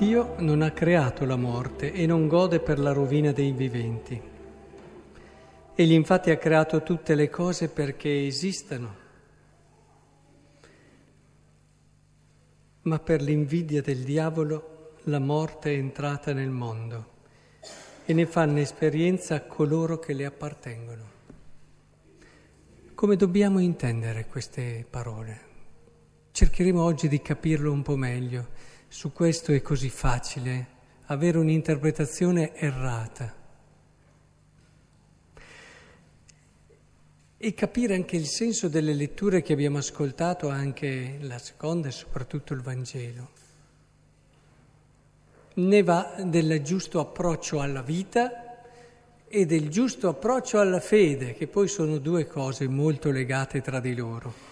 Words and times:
Dio 0.00 0.36
non 0.38 0.62
ha 0.62 0.70
creato 0.70 1.26
la 1.26 1.36
morte 1.36 1.92
e 1.92 2.06
non 2.06 2.26
gode 2.26 2.58
per 2.60 2.78
la 2.78 2.92
rovina 2.92 3.32
dei 3.32 3.52
viventi. 3.52 4.18
Egli 5.74 5.92
infatti 5.92 6.30
ha 6.30 6.38
creato 6.38 6.82
tutte 6.82 7.14
le 7.14 7.28
cose 7.28 7.68
perché 7.68 8.24
esistano, 8.26 8.94
ma 12.84 12.98
per 12.98 13.20
l'invidia 13.20 13.82
del 13.82 14.02
diavolo 14.02 14.94
la 15.02 15.18
morte 15.18 15.70
è 15.70 15.76
entrata 15.76 16.32
nel 16.32 16.48
mondo 16.48 17.08
e 18.06 18.14
ne 18.14 18.24
fanno 18.24 18.60
esperienza 18.60 19.44
coloro 19.44 19.98
che 19.98 20.14
le 20.14 20.24
appartengono. 20.24 21.04
Come 22.94 23.16
dobbiamo 23.16 23.58
intendere 23.58 24.24
queste 24.24 24.82
parole? 24.88 25.40
Cercheremo 26.32 26.82
oggi 26.82 27.06
di 27.06 27.20
capirlo 27.20 27.70
un 27.70 27.82
po' 27.82 27.96
meglio. 27.96 28.69
Su 28.92 29.12
questo 29.12 29.52
è 29.52 29.62
così 29.62 29.88
facile 29.88 30.66
avere 31.06 31.38
un'interpretazione 31.38 32.56
errata. 32.56 33.32
E 37.36 37.54
capire 37.54 37.94
anche 37.94 38.16
il 38.16 38.26
senso 38.26 38.66
delle 38.68 38.92
letture 38.92 39.42
che 39.42 39.52
abbiamo 39.52 39.78
ascoltato, 39.78 40.48
anche 40.48 41.18
la 41.20 41.38
seconda 41.38 41.86
e 41.86 41.92
soprattutto 41.92 42.52
il 42.52 42.62
Vangelo. 42.62 43.30
Ne 45.54 45.82
va 45.84 46.16
del 46.24 46.60
giusto 46.60 46.98
approccio 46.98 47.60
alla 47.60 47.82
vita 47.82 48.64
e 49.28 49.46
del 49.46 49.68
giusto 49.68 50.08
approccio 50.08 50.58
alla 50.58 50.80
fede, 50.80 51.34
che 51.34 51.46
poi 51.46 51.68
sono 51.68 51.98
due 51.98 52.26
cose 52.26 52.66
molto 52.66 53.12
legate 53.12 53.60
tra 53.60 53.78
di 53.78 53.94
loro. 53.94 54.49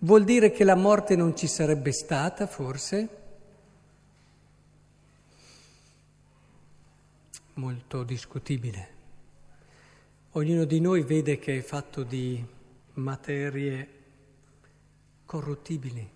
Vuol 0.00 0.22
dire 0.22 0.52
che 0.52 0.62
la 0.62 0.76
morte 0.76 1.16
non 1.16 1.36
ci 1.36 1.48
sarebbe 1.48 1.90
stata, 1.90 2.46
forse? 2.46 3.08
Molto 7.54 8.04
discutibile. 8.04 8.96
Ognuno 10.32 10.64
di 10.66 10.78
noi 10.78 11.02
vede 11.02 11.40
che 11.40 11.58
è 11.58 11.62
fatto 11.62 12.04
di 12.04 12.44
materie 12.94 13.88
corruttibili, 15.24 16.08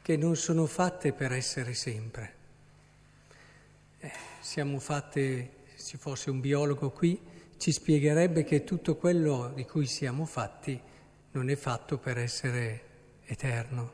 che 0.00 0.16
non 0.16 0.34
sono 0.34 0.64
fatte 0.64 1.12
per 1.12 1.32
essere 1.32 1.74
sempre. 1.74 2.34
Eh, 3.98 4.12
siamo 4.40 4.78
fatte, 4.78 5.50
se 5.74 5.98
fosse 5.98 6.30
un 6.30 6.40
biologo 6.40 6.90
qui, 6.90 7.20
ci 7.58 7.70
spiegherebbe 7.70 8.44
che 8.44 8.64
tutto 8.64 8.96
quello 8.96 9.52
di 9.54 9.66
cui 9.66 9.84
siamo 9.84 10.24
fatti 10.24 10.88
non 11.32 11.48
è 11.48 11.56
fatto 11.56 11.98
per 11.98 12.18
essere 12.18 12.90
eterno, 13.24 13.92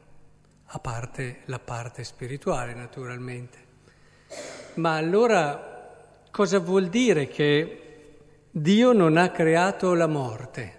a 0.67 0.79
parte 0.79 1.43
la 1.47 1.59
parte 1.59 2.05
spirituale 2.05 2.75
naturalmente. 2.75 3.67
Ma 4.75 4.97
allora 4.97 6.23
cosa 6.31 6.59
vuol 6.59 6.89
dire 6.89 7.27
che 7.29 7.83
Dio 8.51 8.93
non 8.93 9.17
ha 9.17 9.31
creato 9.31 9.95
la 9.95 10.07
morte? 10.07 10.77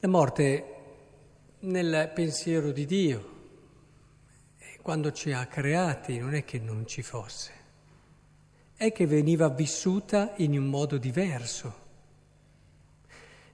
La 0.00 0.08
morte 0.08 0.64
nel 1.60 2.10
pensiero 2.14 2.72
di 2.72 2.86
Dio, 2.86 3.38
quando 4.80 5.12
ci 5.12 5.32
ha 5.32 5.44
creati, 5.46 6.18
non 6.18 6.34
è 6.34 6.44
che 6.44 6.58
non 6.58 6.86
ci 6.86 7.02
fosse, 7.02 7.52
è 8.74 8.92
che 8.92 9.06
veniva 9.06 9.50
vissuta 9.50 10.32
in 10.36 10.56
un 10.56 10.66
modo 10.66 10.96
diverso. 10.96 11.79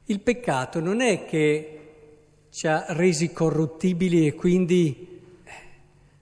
Il 0.08 0.20
peccato 0.20 0.78
non 0.78 1.00
è 1.00 1.24
che 1.24 1.76
ci 2.50 2.68
ha 2.68 2.86
resi 2.90 3.32
corruttibili 3.32 4.26
e 4.26 4.34
quindi 4.34 5.20
eh, 5.42 5.50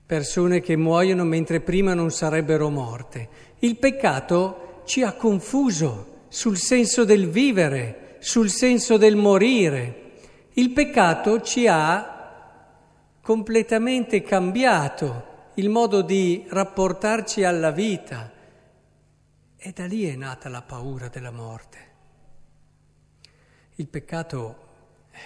persone 0.07 0.61
che 0.61 0.75
muoiono 0.75 1.25
mentre 1.25 1.61
prima 1.61 1.93
non 1.93 2.11
sarebbero 2.11 2.71
morte. 2.71 3.29
Il 3.59 3.77
peccato 3.77 4.83
ci 4.87 5.03
ha 5.03 5.13
confuso 5.13 6.23
sul 6.29 6.57
senso 6.57 7.05
del 7.05 7.29
vivere, 7.29 8.17
sul 8.21 8.49
senso 8.49 8.97
del 8.97 9.17
morire. 9.17 10.13
Il 10.55 10.71
peccato 10.71 11.43
ci 11.43 11.67
ha 11.69 13.19
completamente 13.21 14.23
cambiato 14.23 15.33
il 15.57 15.69
modo 15.69 16.01
di 16.01 16.45
rapportarci 16.49 17.45
alla 17.45 17.71
vita 17.71 18.33
e 19.57 19.73
da 19.73 19.85
lì 19.85 20.05
è 20.05 20.17
nata 20.17 20.49
la 20.49 20.63
paura 20.63 21.09
della 21.09 21.31
morte. 21.31 21.94
Il 23.77 23.89
peccato 23.89 24.57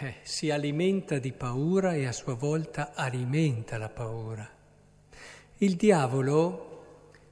eh, 0.01 0.15
si 0.23 0.49
alimenta 0.49 1.19
di 1.19 1.33
paura 1.33 1.93
e 1.93 2.07
a 2.07 2.13
sua 2.13 2.33
volta 2.33 2.93
alimenta 2.95 3.77
la 3.77 3.91
paura. 3.91 4.49
Il 5.59 5.77
diavolo 5.77 6.85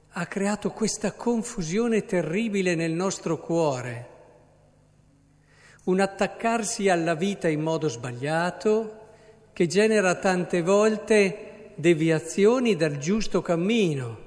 ha 0.09 0.27
creato 0.27 0.69
questa 0.69 1.13
confusione 1.13 2.05
terribile 2.05 2.75
nel 2.75 2.91
nostro 2.91 3.39
cuore, 3.39 4.09
un 5.85 6.01
attaccarsi 6.01 6.87
alla 6.87 7.15
vita 7.15 7.47
in 7.47 7.61
modo 7.61 7.87
sbagliato 7.87 9.07
che 9.53 9.65
genera 9.65 10.13
tante 10.19 10.61
volte 10.61 11.71
deviazioni 11.73 12.75
dal 12.75 12.99
giusto 12.99 13.41
cammino. 13.41 14.26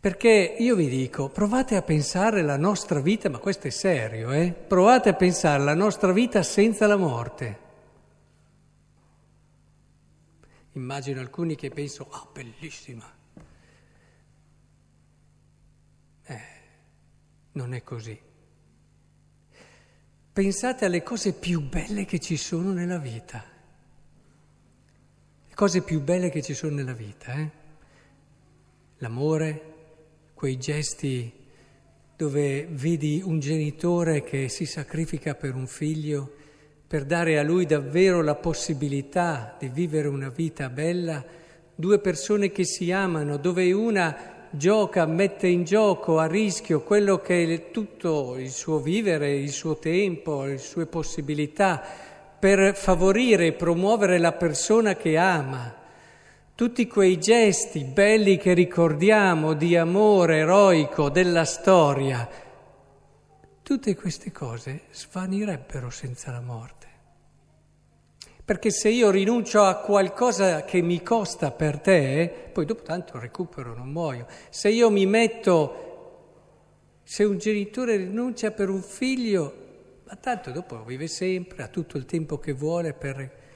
Perché 0.00 0.54
io 0.58 0.76
vi 0.76 0.88
dico, 0.88 1.28
provate 1.28 1.74
a 1.74 1.82
pensare 1.82 2.42
la 2.42 2.56
nostra 2.56 3.00
vita, 3.00 3.28
ma 3.28 3.38
questo 3.38 3.66
è 3.66 3.70
serio, 3.70 4.30
eh? 4.30 4.52
Provate 4.52 5.08
a 5.08 5.14
pensare 5.14 5.64
la 5.64 5.74
nostra 5.74 6.12
vita 6.12 6.44
senza 6.44 6.86
la 6.86 6.96
morte. 6.96 7.58
Immagino 10.72 11.18
alcuni 11.18 11.56
che 11.56 11.70
pensano, 11.70 12.10
ah, 12.12 12.20
oh, 12.20 12.30
bellissima. 12.32 13.12
Eh, 16.26 16.40
non 17.52 17.74
è 17.74 17.82
così. 17.82 18.16
Pensate 20.32 20.84
alle 20.84 21.02
cose 21.02 21.32
più 21.32 21.60
belle 21.60 22.04
che 22.04 22.20
ci 22.20 22.36
sono 22.36 22.72
nella 22.72 22.98
vita. 22.98 23.42
Le 25.48 25.54
cose 25.56 25.82
più 25.82 26.00
belle 26.00 26.30
che 26.30 26.40
ci 26.40 26.54
sono 26.54 26.76
nella 26.76 26.92
vita, 26.92 27.32
eh? 27.32 27.50
L'amore, 28.98 29.77
quei 30.38 30.56
gesti 30.56 31.32
dove 32.14 32.68
vedi 32.70 33.20
un 33.24 33.40
genitore 33.40 34.22
che 34.22 34.48
si 34.48 34.66
sacrifica 34.66 35.34
per 35.34 35.56
un 35.56 35.66
figlio 35.66 36.30
per 36.86 37.04
dare 37.04 37.40
a 37.40 37.42
lui 37.42 37.66
davvero 37.66 38.22
la 38.22 38.36
possibilità 38.36 39.56
di 39.58 39.66
vivere 39.66 40.06
una 40.06 40.28
vita 40.28 40.68
bella, 40.68 41.24
due 41.74 41.98
persone 41.98 42.52
che 42.52 42.64
si 42.64 42.92
amano, 42.92 43.36
dove 43.36 43.72
una 43.72 44.46
gioca, 44.50 45.06
mette 45.06 45.48
in 45.48 45.64
gioco 45.64 46.20
a 46.20 46.26
rischio 46.26 46.82
quello 46.82 47.18
che 47.18 47.52
è 47.52 47.70
tutto 47.72 48.36
il 48.38 48.50
suo 48.50 48.78
vivere, 48.78 49.34
il 49.34 49.50
suo 49.50 49.76
tempo, 49.78 50.44
le 50.44 50.58
sue 50.58 50.86
possibilità, 50.86 51.82
per 52.38 52.76
favorire 52.76 53.46
e 53.46 53.52
promuovere 53.54 54.18
la 54.18 54.32
persona 54.32 54.94
che 54.94 55.16
ama 55.16 55.78
tutti 56.58 56.88
quei 56.88 57.20
gesti 57.20 57.84
belli 57.84 58.36
che 58.36 58.52
ricordiamo 58.52 59.54
di 59.54 59.76
amore 59.76 60.38
eroico 60.38 61.08
della 61.08 61.44
storia, 61.44 62.28
tutte 63.62 63.94
queste 63.94 64.32
cose 64.32 64.86
svanirebbero 64.90 65.88
senza 65.88 66.32
la 66.32 66.40
morte. 66.40 66.86
Perché 68.44 68.72
se 68.72 68.88
io 68.88 69.10
rinuncio 69.10 69.62
a 69.62 69.76
qualcosa 69.76 70.64
che 70.64 70.82
mi 70.82 71.00
costa 71.00 71.52
per 71.52 71.78
te, 71.78 72.50
poi 72.52 72.64
dopo 72.64 72.82
tanto 72.82 73.20
recupero, 73.20 73.76
non 73.76 73.92
muoio. 73.92 74.26
Se 74.50 74.68
io 74.68 74.90
mi 74.90 75.06
metto, 75.06 76.96
se 77.04 77.22
un 77.22 77.38
genitore 77.38 77.98
rinuncia 77.98 78.50
per 78.50 78.68
un 78.68 78.82
figlio, 78.82 80.00
ma 80.08 80.16
tanto 80.16 80.50
dopo 80.50 80.82
vive 80.82 81.06
sempre, 81.06 81.62
ha 81.62 81.68
tutto 81.68 81.96
il 81.96 82.04
tempo 82.04 82.40
che 82.40 82.50
vuole 82.50 82.94
per 82.94 83.46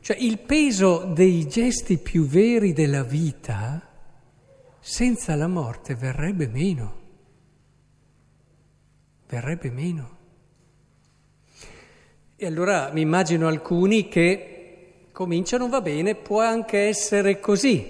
cioè 0.00 0.16
il 0.18 0.38
peso 0.38 1.04
dei 1.04 1.46
gesti 1.48 1.98
più 1.98 2.26
veri 2.26 2.72
della 2.72 3.02
vita 3.02 3.82
senza 4.80 5.34
la 5.34 5.48
morte 5.48 5.94
verrebbe 5.94 6.46
meno. 6.46 6.96
Verrebbe 9.26 9.70
meno. 9.70 10.16
E 12.36 12.46
allora 12.46 12.90
mi 12.92 13.00
immagino 13.00 13.48
alcuni 13.48 14.08
che 14.08 15.08
cominciano, 15.12 15.68
va 15.68 15.80
bene, 15.80 16.14
può 16.14 16.40
anche 16.40 16.78
essere 16.86 17.40
così, 17.40 17.84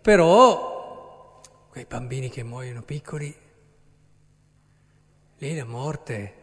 però 0.00 1.40
quei 1.70 1.86
bambini 1.86 2.28
che 2.28 2.42
muoiono 2.42 2.82
piccoli, 2.82 3.34
lì 5.38 5.56
la 5.56 5.64
morte, 5.64 6.34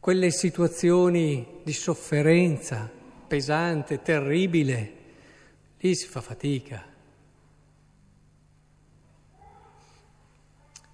quelle 0.00 0.30
situazioni 0.30 1.60
di 1.62 1.72
sofferenza, 1.72 2.90
pesante, 3.26 4.02
terribile, 4.02 4.94
lì 5.78 5.94
si 5.94 6.06
fa 6.06 6.20
fatica. 6.20 6.92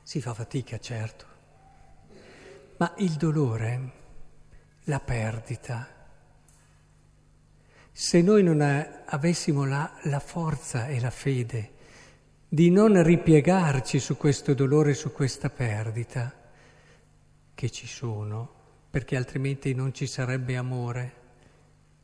Si 0.03 0.21
fa 0.21 0.35
fatica, 0.35 0.79
certo, 0.79 1.27
ma 2.79 2.93
il 2.97 3.13
dolore, 3.13 3.93
la 4.85 4.99
perdita, 4.99 5.99
Se 7.93 8.23
noi 8.23 8.43
non 8.43 8.63
avessimo 9.05 9.67
la, 9.67 9.99
la 10.05 10.21
forza 10.21 10.87
e 10.87 11.01
la 11.01 11.11
fede 11.11 11.73
di 12.49 12.71
non 12.71 13.03
ripiegarci 13.03 14.01
su 14.01 14.17
questo 14.17 14.55
dolore, 14.55 14.95
su 14.95 15.13
questa 15.13 15.51
perdita, 15.51 16.35
che 17.55 17.71
ci 17.71 17.87
sono, 17.87 18.55
perché 18.89 19.17
altrimenti 19.17 19.75
non 19.75 19.93
ci 19.93 20.07
sarebbe 20.07 20.57
amore. 20.57 21.20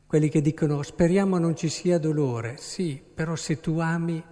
Quelli 0.07 0.29
che 0.29 0.41
dicono 0.41 0.81
speriamo 0.81 1.37
non 1.37 1.55
ci 1.55 1.69
sia 1.69 1.99
dolore, 1.99 2.55
sì, 2.57 2.99
però 3.13 3.35
se 3.35 3.59
tu 3.59 3.77
ami 3.79 4.23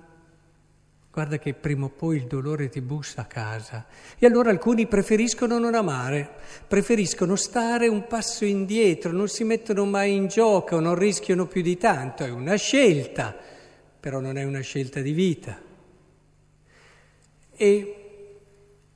Guarda 1.16 1.40
che 1.40 1.54
prima 1.54 1.86
o 1.86 1.90
poi 1.90 2.18
il 2.18 2.26
dolore 2.26 2.68
ti 2.68 2.82
bussa 2.82 3.22
a 3.22 3.26
casa. 3.26 3.86
E 4.20 4.26
allora 4.26 4.50
alcuni 4.50 4.86
preferiscono 4.86 5.58
non 5.58 5.74
amare, 5.74 6.30
preferiscono 6.68 7.38
stare 7.38 7.88
un 7.88 8.06
passo 8.06 8.44
indietro, 8.44 9.14
non 9.14 9.30
si 9.30 9.46
mettono 9.46 9.86
mai 9.86 10.14
in 10.14 10.28
gioco, 10.28 10.78
non 10.82 10.96
rischiano 10.96 11.46
più 11.46 11.62
di 11.62 11.78
tanto. 11.78 12.26
È 12.26 12.30
una 12.30 12.56
scelta, 12.56 13.34
però 13.98 14.20
non 14.20 14.38
è 14.38 14.44
una 14.44 14.60
scelta 14.60 15.00
di 15.00 15.14
vita. 15.14 15.58
E 17.56 17.96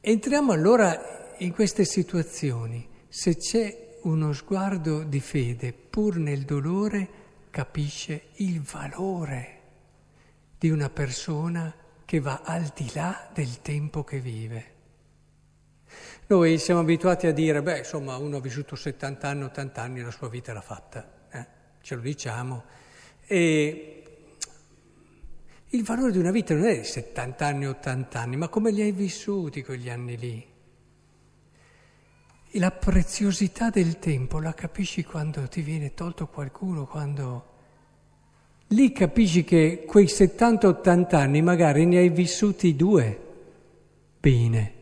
entriamo 0.02 0.52
allora 0.52 1.36
in 1.38 1.54
queste 1.54 1.86
situazioni. 1.86 2.86
Se 3.08 3.38
c'è 3.38 3.96
uno 4.02 4.34
sguardo 4.34 5.04
di 5.04 5.22
fede, 5.22 5.72
pur 6.00 6.16
nel 6.16 6.44
dolore, 6.44 7.10
capisce 7.50 8.28
il 8.36 8.62
valore 8.62 9.60
di 10.58 10.70
una 10.70 10.90
persona 10.90 11.76
che 12.06 12.22
va 12.22 12.40
al 12.42 12.72
di 12.74 12.90
là 12.94 13.30
del 13.34 13.62
tempo 13.62 14.06
che 14.06 14.22
vive. 14.22 14.74
Noi 16.28 16.58
siamo 16.58 16.80
abituati 16.80 17.28
a 17.28 17.34
dire, 17.34 17.62
beh, 17.62 17.80
insomma, 17.80 18.16
uno 18.16 18.38
ha 18.38 18.40
vissuto 18.40 18.78
70 18.78 19.28
anni, 19.28 19.44
80 19.44 19.82
anni, 19.82 20.00
la 20.00 20.10
sua 20.10 20.30
vita 20.30 20.54
l'ha 20.54 20.62
fatta, 20.62 21.28
eh? 21.34 21.48
ce 21.82 21.96
lo 21.96 22.02
diciamo. 22.02 22.64
E 23.26 24.04
il 25.68 25.84
valore 25.84 26.14
di 26.14 26.18
una 26.18 26.32
vita 26.32 26.54
non 26.54 26.64
è 26.64 26.78
di 26.80 26.86
70 26.86 27.46
anni, 27.46 27.68
80 27.68 28.22
anni, 28.22 28.38
ma 28.38 28.48
come 28.48 28.72
li 28.72 28.84
hai 28.84 28.94
vissuti 28.94 29.62
quegli 29.66 29.90
anni 29.90 30.16
lì. 30.16 30.49
La 32.54 32.72
preziosità 32.72 33.70
del 33.70 34.00
tempo 34.00 34.40
la 34.40 34.54
capisci 34.54 35.04
quando 35.04 35.48
ti 35.48 35.62
viene 35.62 35.94
tolto 35.94 36.28
qualcuno, 36.28 36.88
quando 36.88 37.50
Lì 38.70 38.92
capisci 38.92 39.44
che 39.44 39.84
quei 39.88 40.06
70-80 40.06 41.16
anni 41.16 41.42
magari 41.42 41.86
ne 41.86 41.98
hai 41.98 42.10
vissuti 42.10 42.76
due. 42.76 43.20
Bene. 44.20 44.74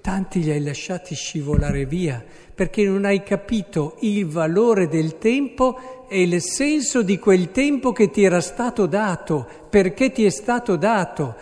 Tanti 0.00 0.42
li 0.42 0.50
hai 0.50 0.62
lasciati 0.62 1.14
scivolare 1.14 1.84
via 1.84 2.24
perché 2.54 2.84
non 2.84 3.04
hai 3.04 3.22
capito 3.22 3.96
il 4.00 4.26
valore 4.26 4.88
del 4.88 5.18
tempo 5.18 6.06
e 6.08 6.22
il 6.22 6.40
senso 6.40 7.02
di 7.02 7.18
quel 7.18 7.50
tempo 7.50 7.92
che 7.92 8.10
ti 8.10 8.22
era 8.24 8.40
stato 8.40 8.86
dato, 8.86 9.46
perché 9.68 10.10
ti 10.10 10.24
è 10.24 10.30
stato 10.30 10.76
dato, 10.76 11.36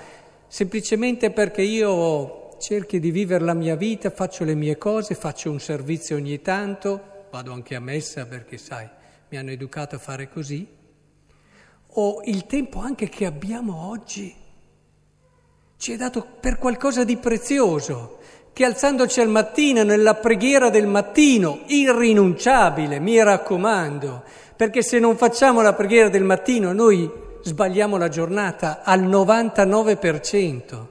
semplicemente 0.49 1.31
perché 1.31 1.63
io 1.63 2.46
cerchi 2.59 2.99
di 2.99 3.11
vivere 3.11 3.45
la 3.45 3.55
mia 3.55 3.77
vita, 3.77 4.11
faccio 4.11 4.45
le 4.45 4.55
mie 4.55 4.77
cose, 4.79 5.15
faccio 5.15 5.51
un 5.51 5.61
servizio 5.61 6.17
ogni 6.17 6.41
tanto, 6.41 7.27
vado 7.31 7.53
anche 7.53 7.75
a 7.75 7.81
messa 7.81 8.27
perché 8.27 8.59
sai, 8.59 8.89
mi 9.29 9.39
hanno 9.39 9.51
educato 9.51 9.97
a 9.97 9.99
fare 9.99 10.29
così. 10.29 10.67
O 11.99 12.21
il 12.25 12.47
tempo 12.47 12.81
anche 12.81 13.09
che 13.09 13.27
abbiamo 13.27 13.89
oggi. 13.89 14.35
Ci 15.79 15.93
è 15.93 15.97
dato 15.97 16.27
per 16.41 16.59
qualcosa 16.59 17.05
di 17.05 17.17
prezioso, 17.17 18.19
che 18.53 18.65
alzandoci 18.65 19.21
al 19.21 19.29
mattino, 19.29 19.83
nella 19.83 20.15
preghiera 20.15 20.71
del 20.71 20.87
mattino, 20.87 21.61
irrinunciabile, 21.67 22.99
mi 22.99 23.23
raccomando, 23.23 24.25
perché 24.57 24.83
se 24.83 24.99
non 24.99 25.17
facciamo 25.17 25.61
la 25.61 25.75
preghiera 25.75 26.09
del 26.09 26.25
mattino 26.25 26.73
noi 26.73 27.11
sbagliamo 27.43 27.97
la 27.99 28.09
giornata 28.09 28.83
al 28.83 29.03
99%, 29.03 30.87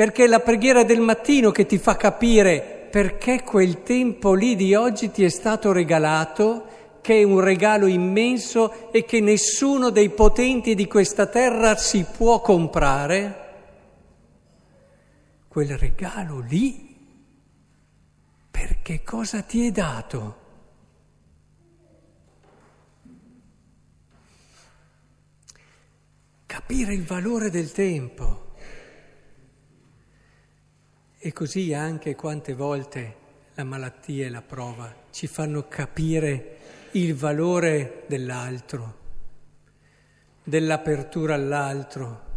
perché 0.00 0.24
è 0.24 0.28
la 0.28 0.40
preghiera 0.40 0.82
del 0.82 1.00
mattino 1.00 1.50
che 1.50 1.66
ti 1.66 1.76
fa 1.76 1.94
capire 1.94 2.88
perché 2.90 3.42
quel 3.42 3.82
tempo 3.82 4.32
lì 4.32 4.56
di 4.56 4.74
oggi 4.74 5.10
ti 5.10 5.24
è 5.24 5.28
stato 5.28 5.72
regalato 5.72 7.00
che 7.02 7.20
è 7.20 7.22
un 7.22 7.40
regalo 7.40 7.84
immenso 7.84 8.90
e 8.92 9.04
che 9.04 9.20
nessuno 9.20 9.90
dei 9.90 10.08
potenti 10.08 10.74
di 10.74 10.86
questa 10.86 11.26
terra 11.26 11.76
si 11.76 12.06
può 12.16 12.40
comprare, 12.40 13.48
quel 15.48 15.76
regalo 15.76 16.38
lì, 16.38 16.96
perché 18.50 19.02
cosa 19.02 19.42
ti 19.42 19.66
è 19.66 19.70
dato? 19.70 20.36
Capire 26.46 26.94
il 26.94 27.04
valore 27.04 27.50
del 27.50 27.70
tempo. 27.70 28.48
E 31.22 31.34
così 31.34 31.74
anche 31.74 32.14
quante 32.14 32.54
volte 32.54 33.16
la 33.52 33.64
malattia 33.64 34.24
e 34.24 34.30
la 34.30 34.40
prova 34.40 34.90
ci 35.10 35.26
fanno 35.26 35.68
capire 35.68 36.56
il 36.92 37.14
valore 37.14 38.04
dell'altro, 38.06 38.96
dell'apertura 40.42 41.34
all'altro, 41.34 42.28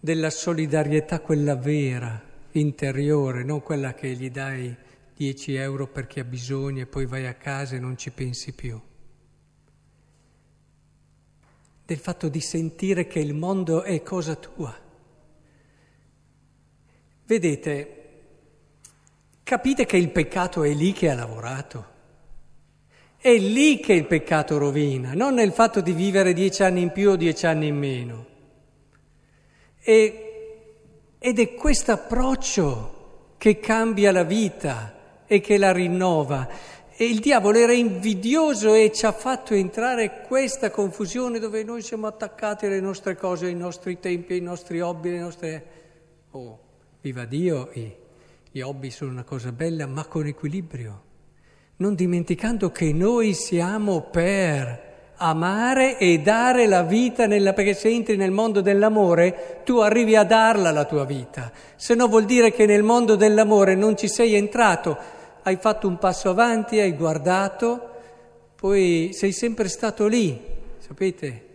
della 0.00 0.30
solidarietà 0.30 1.20
quella 1.20 1.56
vera, 1.56 2.22
interiore, 2.52 3.44
non 3.44 3.60
quella 3.60 3.92
che 3.92 4.08
gli 4.14 4.30
dai 4.30 4.74
10 5.14 5.54
euro 5.56 5.86
perché 5.86 6.20
ha 6.20 6.24
bisogno 6.24 6.80
e 6.80 6.86
poi 6.86 7.04
vai 7.04 7.26
a 7.26 7.34
casa 7.34 7.76
e 7.76 7.80
non 7.80 7.98
ci 7.98 8.12
pensi 8.12 8.54
più. 8.54 8.80
Del 11.84 11.98
fatto 11.98 12.30
di 12.30 12.40
sentire 12.40 13.06
che 13.06 13.18
il 13.18 13.34
mondo 13.34 13.82
è 13.82 14.02
cosa 14.02 14.34
tua. 14.36 14.74
Vedete, 17.26 18.01
capite 19.52 19.84
che 19.84 19.98
il 19.98 20.08
peccato 20.08 20.62
è 20.62 20.72
lì 20.72 20.94
che 20.94 21.10
ha 21.10 21.14
lavorato. 21.14 21.86
È 23.18 23.36
lì 23.36 23.80
che 23.80 23.92
il 23.92 24.06
peccato 24.06 24.56
rovina, 24.56 25.12
non 25.12 25.34
nel 25.34 25.52
fatto 25.52 25.82
di 25.82 25.92
vivere 25.92 26.32
dieci 26.32 26.62
anni 26.62 26.80
in 26.80 26.90
più 26.90 27.10
o 27.10 27.16
dieci 27.16 27.44
anni 27.44 27.66
in 27.66 27.76
meno. 27.76 28.26
E, 29.78 30.76
ed 31.18 31.38
è 31.38 31.54
questo 31.54 31.92
approccio 31.92 33.34
che 33.36 33.58
cambia 33.58 34.10
la 34.10 34.22
vita 34.22 35.20
e 35.26 35.42
che 35.42 35.58
la 35.58 35.70
rinnova. 35.70 36.48
E 36.96 37.04
il 37.04 37.20
diavolo 37.20 37.58
era 37.58 37.74
invidioso 37.74 38.72
e 38.72 38.90
ci 38.90 39.04
ha 39.04 39.12
fatto 39.12 39.52
entrare 39.52 40.22
questa 40.26 40.70
confusione 40.70 41.38
dove 41.38 41.62
noi 41.62 41.82
siamo 41.82 42.06
attaccati 42.06 42.64
alle 42.64 42.80
nostre 42.80 43.16
cose, 43.16 43.44
ai 43.48 43.54
nostri 43.54 44.00
tempi, 44.00 44.32
ai 44.32 44.40
nostri 44.40 44.80
hobby, 44.80 45.10
alle 45.10 45.18
nostre... 45.18 45.64
Oh, 46.30 46.58
viva 47.02 47.26
Dio, 47.26 47.68
gli 48.54 48.60
hobby 48.60 48.90
sono 48.90 49.10
una 49.10 49.24
cosa 49.24 49.50
bella, 49.50 49.86
ma 49.86 50.04
con 50.04 50.26
equilibrio. 50.26 51.02
Non 51.76 51.94
dimenticando 51.94 52.70
che 52.70 52.92
noi 52.92 53.32
siamo 53.32 54.02
per 54.02 54.90
amare 55.16 55.96
e 55.96 56.18
dare 56.20 56.66
la 56.66 56.82
vita, 56.82 57.26
nella, 57.26 57.54
perché 57.54 57.72
se 57.72 57.88
entri 57.88 58.16
nel 58.16 58.30
mondo 58.30 58.60
dell'amore 58.60 59.62
tu 59.64 59.78
arrivi 59.78 60.16
a 60.16 60.24
darla 60.24 60.70
la 60.70 60.84
tua 60.84 61.06
vita, 61.06 61.50
se 61.76 61.94
no 61.94 62.08
vuol 62.08 62.26
dire 62.26 62.52
che 62.52 62.66
nel 62.66 62.82
mondo 62.82 63.16
dell'amore 63.16 63.74
non 63.74 63.96
ci 63.96 64.08
sei 64.08 64.34
entrato, 64.34 64.98
hai 65.44 65.56
fatto 65.56 65.88
un 65.88 65.96
passo 65.96 66.28
avanti, 66.28 66.78
hai 66.78 66.92
guardato, 66.92 67.88
poi 68.54 69.12
sei 69.14 69.32
sempre 69.32 69.68
stato 69.68 70.06
lì, 70.06 70.38
sapete? 70.78 71.51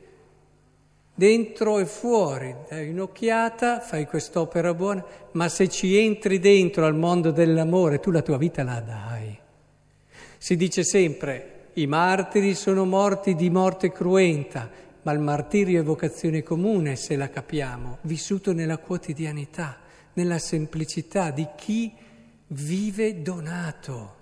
Dentro 1.20 1.80
e 1.80 1.88
fuori, 1.88 2.56
dai 2.70 2.90
un'occhiata, 2.90 3.80
fai 3.80 4.06
quest'opera 4.06 4.76
buona, 4.76 5.04
ma 5.32 5.50
se 5.50 5.68
ci 5.68 5.98
entri 5.98 6.38
dentro 6.38 6.86
al 6.86 6.94
mondo 6.94 7.32
dell'amore, 7.32 8.00
tu 8.00 8.12
la 8.12 8.22
tua 8.22 8.38
vita 8.38 8.62
la 8.62 8.80
dai. 8.80 9.36
Si 10.38 10.56
dice 10.56 10.84
sempre 10.84 11.70
i 11.74 11.88
martiri 11.88 12.54
sono 12.54 12.86
morti 12.86 13.34
di 13.34 13.50
morte 13.50 13.92
cruenta, 13.92 14.70
ma 15.02 15.12
il 15.12 15.20
martirio 15.20 15.82
è 15.82 15.84
vocazione 15.84 16.44
comune, 16.44 16.96
se 16.96 17.16
la 17.16 17.30
capiamo, 17.30 17.98
vissuto 18.02 18.54
nella 18.54 18.78
quotidianità, 18.78 19.78
nella 20.14 20.38
semplicità 20.38 21.32
di 21.32 21.48
chi 21.56 21.92
vive 22.50 23.24
donato. 23.24 24.17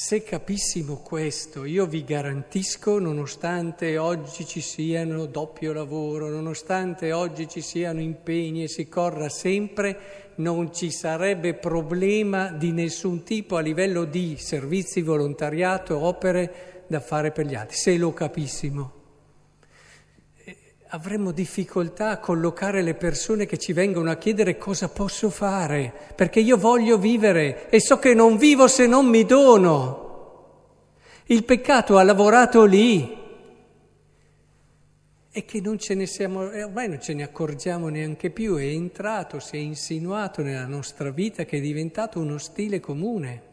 Se 0.00 0.22
capissimo 0.22 0.98
questo, 0.98 1.64
io 1.64 1.84
vi 1.86 2.04
garantisco, 2.04 3.00
nonostante 3.00 3.98
oggi 3.98 4.46
ci 4.46 4.60
siano 4.60 5.26
doppio 5.26 5.72
lavoro, 5.72 6.28
nonostante 6.28 7.10
oggi 7.10 7.48
ci 7.48 7.60
siano 7.60 7.98
impegni 7.98 8.62
e 8.62 8.68
si 8.68 8.88
corra 8.88 9.28
sempre, 9.28 10.34
non 10.36 10.72
ci 10.72 10.92
sarebbe 10.92 11.54
problema 11.54 12.52
di 12.52 12.70
nessun 12.70 13.24
tipo 13.24 13.56
a 13.56 13.60
livello 13.60 14.04
di 14.04 14.36
servizi, 14.38 15.02
volontariato, 15.02 15.98
opere 15.98 16.84
da 16.86 17.00
fare 17.00 17.32
per 17.32 17.46
gli 17.46 17.56
altri, 17.56 17.76
se 17.76 17.96
lo 17.96 18.12
capissimo. 18.12 18.97
Avremmo 20.88 21.32
difficoltà 21.32 22.10
a 22.10 22.18
collocare 22.18 22.82
le 22.82 22.94
persone 22.94 23.44
che 23.44 23.58
ci 23.58 23.72
vengono 23.72 24.10
a 24.10 24.16
chiedere 24.16 24.56
cosa 24.56 24.88
posso 24.88 25.28
fare, 25.28 25.92
perché 26.14 26.40
io 26.40 26.56
voglio 26.56 26.96
vivere 26.96 27.68
e 27.68 27.80
so 27.80 27.98
che 27.98 28.14
non 28.14 28.36
vivo 28.36 28.68
se 28.68 28.86
non 28.86 29.06
mi 29.06 29.24
dono. 29.24 30.06
Il 31.26 31.44
peccato 31.44 31.98
ha 31.98 32.02
lavorato 32.02 32.64
lì 32.64 33.16
e 35.30 35.44
che 35.44 35.60
non 35.60 35.78
ce 35.78 35.94
ne 35.94 36.06
siamo, 36.06 36.40
ormai 36.40 36.88
non 36.88 37.00
ce 37.00 37.12
ne 37.12 37.22
accorgiamo 37.22 37.88
neanche 37.88 38.30
più, 38.30 38.56
è 38.56 38.64
entrato, 38.64 39.40
si 39.40 39.56
è 39.56 39.60
insinuato 39.60 40.42
nella 40.42 40.66
nostra 40.66 41.10
vita 41.10 41.44
che 41.44 41.58
è 41.58 41.60
diventato 41.60 42.18
uno 42.18 42.38
stile 42.38 42.80
comune. 42.80 43.47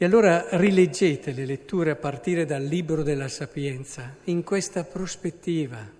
E 0.00 0.04
allora 0.04 0.46
rileggete 0.56 1.32
le 1.32 1.44
letture 1.44 1.90
a 1.90 1.96
partire 1.96 2.44
dal 2.44 2.62
libro 2.62 3.02
della 3.02 3.26
Sapienza 3.26 4.18
in 4.24 4.44
questa 4.44 4.84
prospettiva 4.84 5.96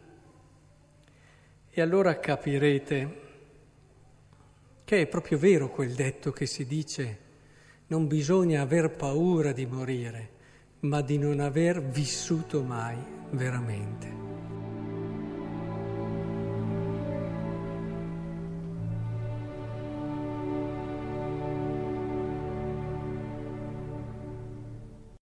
e 1.69 1.81
allora 1.81 2.21
capirete 2.21 3.21
che 4.85 5.01
è 5.01 5.07
proprio 5.09 5.37
vero 5.39 5.69
quel 5.71 5.95
detto 5.95 6.31
che 6.31 6.47
si 6.47 6.65
dice 6.65 7.19
non 7.89 8.07
bisogna 8.07 8.63
aver 8.63 8.91
paura 8.91 9.51
di 9.51 9.67
morire, 9.67 10.31
ma 10.81 11.01
di 11.01 11.19
non 11.19 11.41
aver 11.41 11.83
vissuto 11.83 12.63
mai 12.63 12.97
veramente. 13.31 14.18